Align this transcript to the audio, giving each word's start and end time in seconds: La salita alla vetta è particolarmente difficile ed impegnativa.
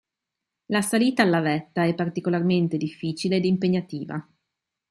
La 0.71 0.81
salita 0.81 1.21
alla 1.21 1.41
vetta 1.41 1.83
è 1.85 1.93
particolarmente 1.93 2.75
difficile 2.77 3.35
ed 3.35 3.45
impegnativa. 3.45 4.27